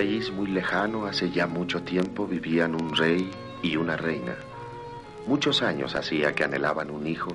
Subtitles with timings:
[0.00, 3.30] país muy lejano, hace ya mucho tiempo, vivían un rey
[3.62, 4.34] y una reina.
[5.26, 7.32] Muchos años hacía que anhelaban un hijo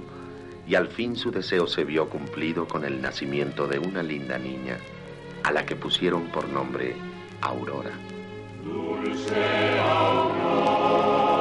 [0.68, 4.80] y al fin su deseo se vio cumplido con el nacimiento de una linda niña,
[5.44, 6.96] a la que pusieron por nombre
[7.42, 7.92] Aurora.
[8.64, 11.36] Dulce Aurora.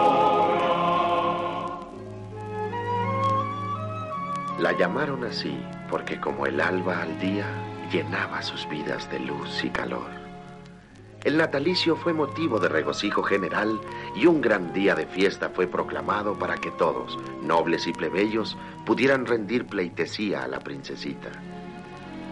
[4.59, 5.59] La llamaron así
[5.89, 7.47] porque como el alba al día
[7.91, 10.24] llenaba sus vidas de luz y calor.
[11.25, 13.81] El natalicio fue motivo de regocijo general
[14.15, 19.25] y un gran día de fiesta fue proclamado para que todos, nobles y plebeyos, pudieran
[19.25, 21.31] rendir pleitesía a la princesita.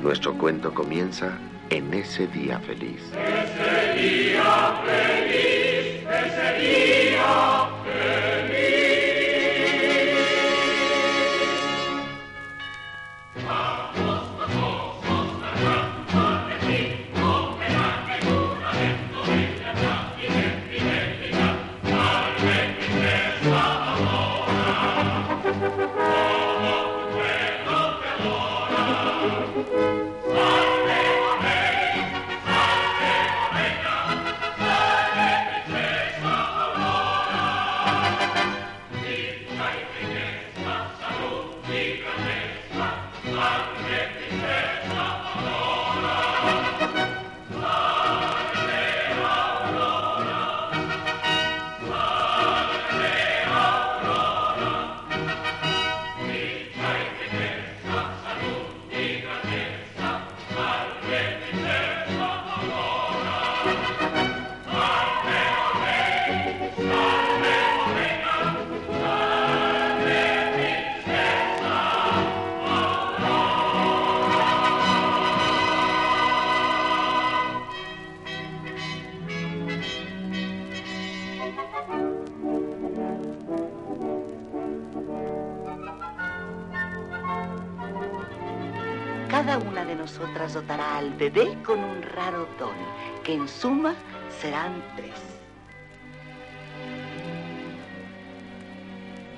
[0.02, 1.38] Nuestro cuento comienza
[1.70, 3.00] en ese día feliz.
[3.12, 7.81] Ese día feliz, ese día
[91.12, 92.74] dotará al bebé con un raro don,
[93.24, 93.94] que en suma
[94.40, 95.14] serán tres.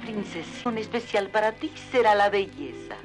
[0.03, 2.97] Princesa, un especial para ti será la belleza.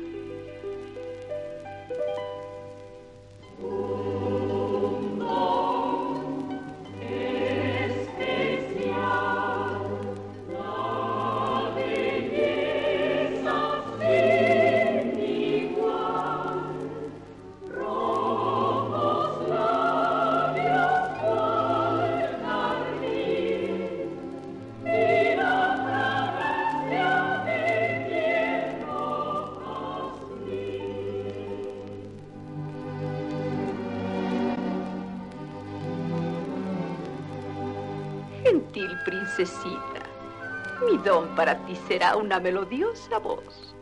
[40.86, 43.76] Mi don para ti será una melodiosa voz.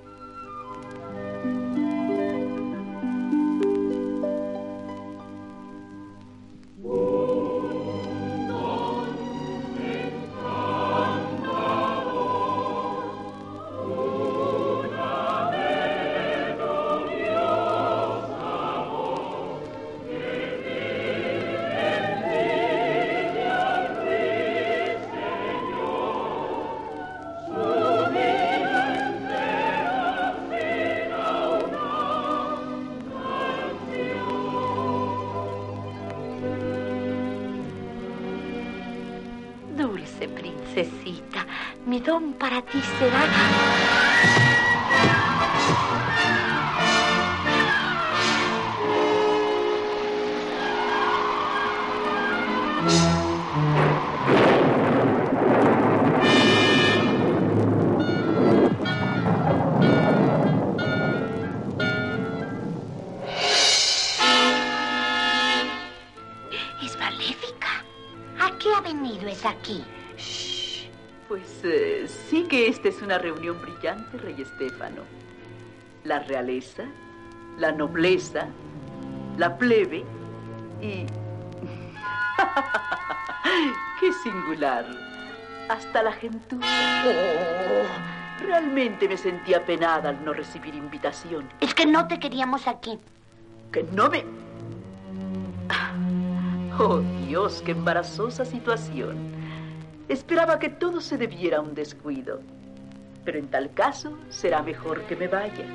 [41.86, 44.77] Mi don para ti será...
[73.08, 75.04] una reunión brillante, Rey Estéfano.
[76.04, 76.84] La realeza,
[77.58, 78.50] la nobleza,
[79.38, 80.04] la plebe
[80.82, 81.06] y...
[84.02, 84.86] ¡Qué singular!
[85.70, 86.68] Hasta la gentuza.
[87.06, 87.86] Oh,
[88.44, 91.48] realmente me sentía penada al no recibir invitación.
[91.62, 93.00] Es que no te queríamos aquí.
[93.72, 94.26] ¿Que no me...?
[96.78, 99.16] Oh, Dios, qué embarazosa situación.
[100.10, 102.42] Esperaba que todo se debiera a un descuido.
[103.28, 105.66] Pero en tal caso será mejor que me vaya.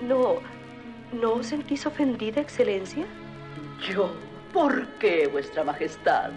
[0.00, 0.36] No,
[1.12, 3.04] ¿no os sentís ofendida, Excelencia?
[3.86, 4.08] Yo,
[4.50, 6.30] ¿por qué, Vuestra Majestad?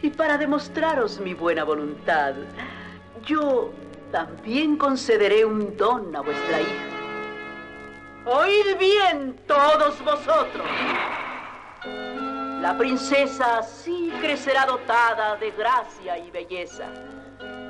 [0.00, 2.34] Y para demostraros mi buena voluntad,
[3.26, 3.72] yo
[4.12, 6.84] también concederé un don a vuestra hija.
[8.26, 10.68] Oíd bien todos vosotros.
[12.60, 16.84] La princesa sí crecerá dotada de gracia y belleza.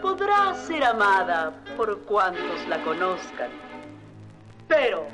[0.02, 3.50] Podrá ser amada por cuantos la conozcan.
[4.68, 5.06] Pero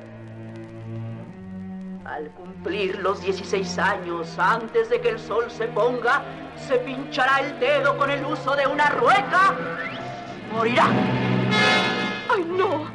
[2.05, 6.23] al cumplir los 16 años, antes de que el sol se ponga,
[6.69, 9.55] se pinchará el dedo con el uso de una rueca.
[10.53, 10.89] Morirá.
[12.29, 12.87] ¡Ay, no!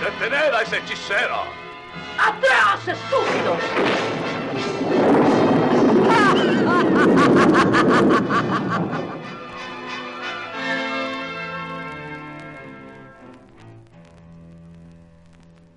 [0.00, 1.42] ¡Detened a ese hechicero!
[2.18, 3.58] ¡Atrás, estúpidos!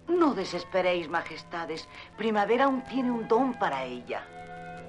[0.07, 1.88] No desesperéis, majestades.
[2.18, 4.25] Primavera aún tiene un don para ella.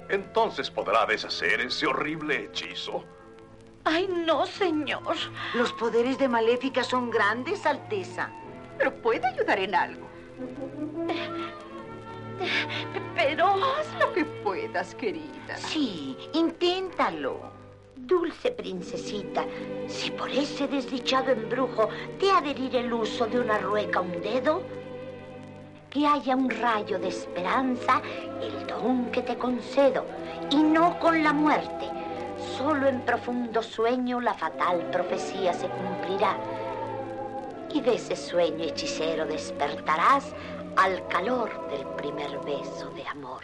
[0.09, 3.03] Entonces podrá deshacer ese horrible hechizo.
[3.83, 5.15] Ay, no, señor.
[5.53, 8.29] Los poderes de Maléfica son grandes, Alteza.
[8.77, 10.07] Pero puede ayudar en algo.
[13.15, 15.57] Pero haz lo que puedas, querida.
[15.57, 17.59] Sí, inténtalo.
[17.95, 19.45] Dulce princesita,
[19.87, 21.89] si por ese desdichado embrujo
[22.19, 24.63] te adherir el uso de una rueca a un dedo,
[25.89, 28.01] que haya un rayo de esperanza,
[28.41, 30.05] el don que te concedo,
[30.49, 31.89] y no con la muerte.
[32.57, 36.37] Solo en profundo sueño la fatal profecía se cumplirá.
[37.73, 40.33] Y de ese sueño hechicero despertarás
[40.75, 43.43] al calor del primer beso de amor.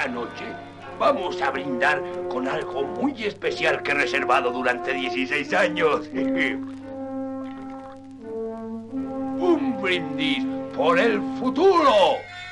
[0.00, 0.44] esta noche
[0.98, 6.08] vamos a brindar con algo muy especial que he reservado durante 16 años.
[9.38, 11.92] Un brindis por el futuro.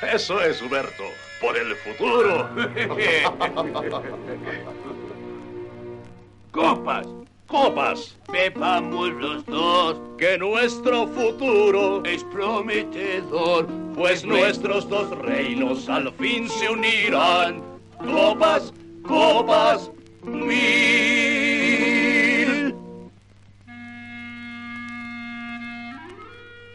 [0.03, 1.05] Eso es, Huberto.
[1.41, 2.51] Por el futuro.
[6.53, 7.07] Copas.
[7.47, 8.19] Copas.
[8.31, 9.99] Bebamos los dos.
[10.19, 13.88] Que nuestro futuro es prometedor.
[13.99, 17.61] Pues nuestros dos reinos al fin se unirán.
[17.99, 19.91] Copas, copas,
[20.23, 20.47] mil.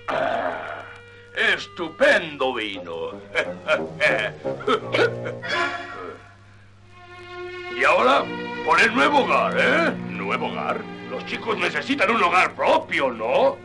[0.09, 0.83] Ah,
[1.55, 3.11] estupendo vino.
[7.79, 8.25] y ahora,
[8.65, 9.93] por el nuevo hogar, ¿eh?
[10.09, 10.81] ¿Nuevo hogar?
[11.09, 13.62] Los chicos necesitan un hogar propio, ¿no?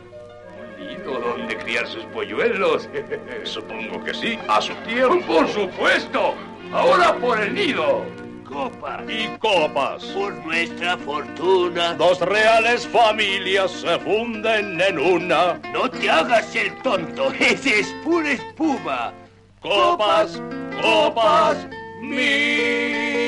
[1.05, 2.87] Donde criar sus polluelos.
[3.43, 5.25] Supongo que sí, a su tiempo.
[5.25, 6.35] Por supuesto.
[6.71, 8.05] Ahora por el nido.
[8.47, 9.01] Copas.
[9.07, 10.03] Y copas.
[10.05, 11.93] Por nuestra fortuna.
[11.93, 15.59] Dos reales familias se funden en una.
[15.73, 17.31] No te hagas el tonto.
[17.39, 19.13] Ese es pura espuma.
[19.61, 20.41] Copas,
[20.81, 21.67] copas,
[22.01, 23.19] mil.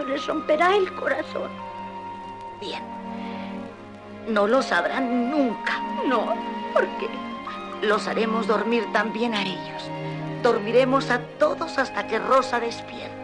[0.06, 1.50] les romperá el corazón.
[2.60, 2.82] Bien.
[4.28, 5.80] No lo sabrán nunca.
[6.06, 6.34] No,
[6.72, 7.08] ¿por qué?
[7.82, 9.90] Los haremos dormir también a ellos.
[10.42, 13.23] Dormiremos a todos hasta que Rosa despierte.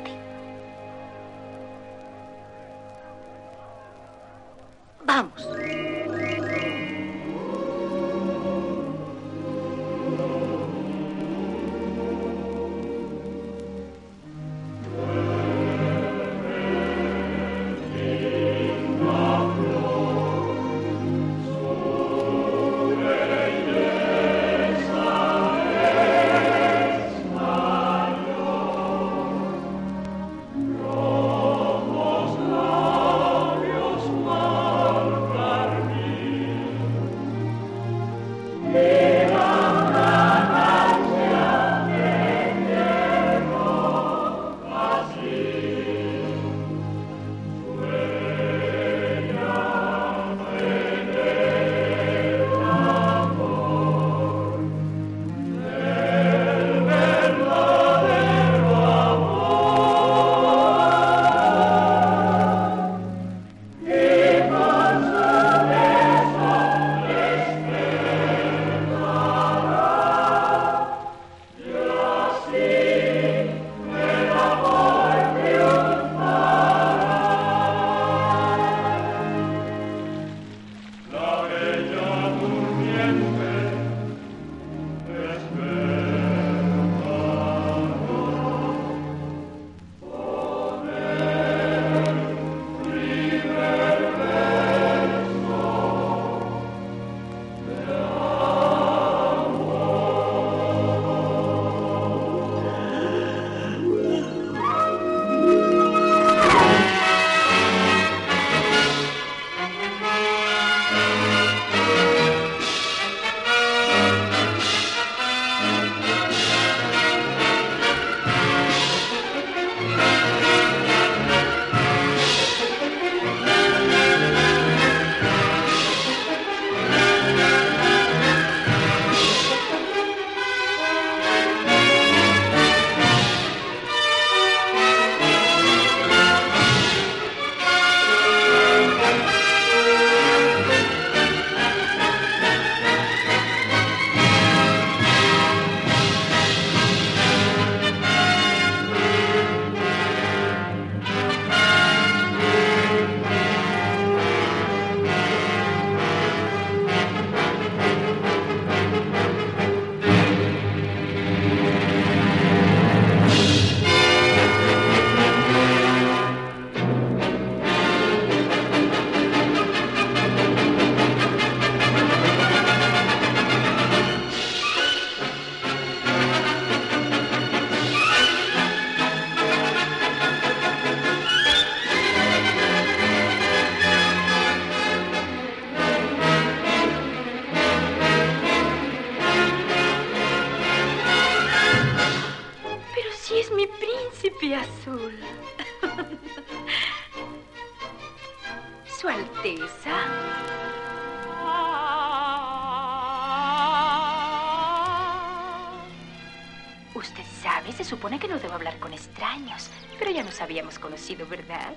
[210.50, 211.72] Habíamos conocido, ¿verdad?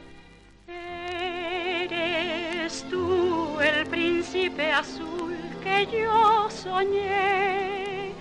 [0.67, 1.93] Eres
[2.89, 8.13] tú el príncipe azul que yo soñé.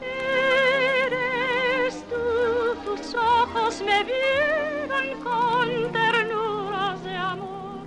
[0.00, 7.84] Eres tú, tus ojos me vieron con ternuras de amor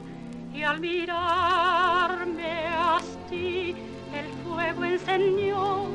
[0.53, 3.77] y al mirarme así
[4.13, 5.87] el fuego encendió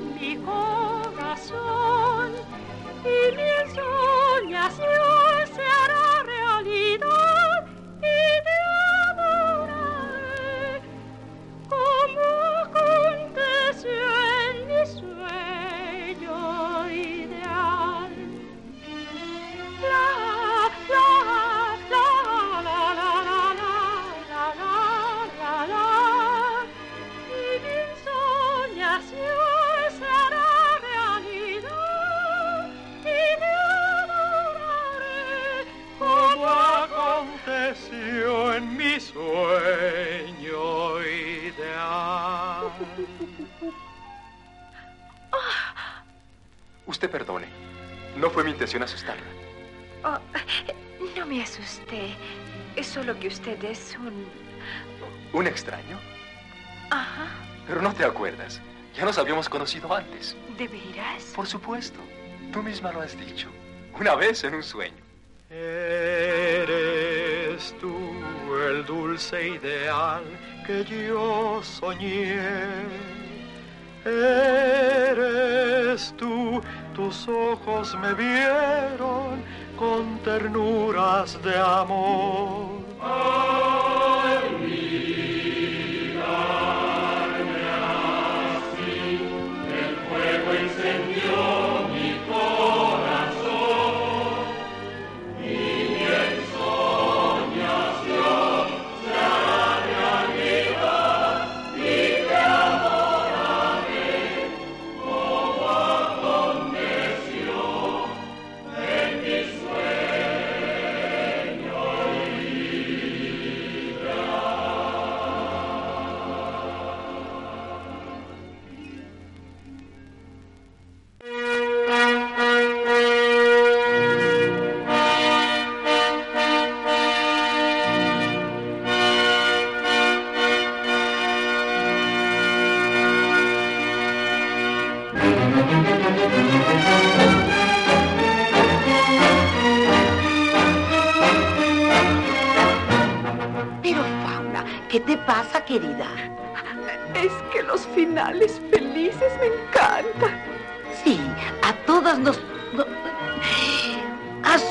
[47.02, 47.48] Usted perdone.
[48.16, 49.24] No fue mi intención asustarla.
[50.04, 50.20] Oh,
[51.18, 52.14] no me asusté.
[52.76, 54.24] Es solo que usted es un...
[55.32, 55.98] ¿Un extraño?
[56.90, 57.26] Ajá.
[57.66, 58.60] Pero no te acuerdas.
[58.94, 60.36] Ya nos habíamos conocido antes.
[60.56, 61.32] ¿De veras?
[61.34, 61.98] Por supuesto.
[62.52, 63.48] Tú misma lo has dicho.
[63.98, 65.02] Una vez en un sueño.
[65.50, 66.54] Eres
[67.80, 67.98] tú
[68.68, 70.22] el dulce ideal
[70.64, 72.38] que yo soñé.
[74.04, 75.81] Eres
[76.16, 76.60] tú,
[76.94, 79.42] tus ojos me vieron
[79.78, 82.82] con ternuras de amor.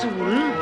[0.02, 0.61] soon.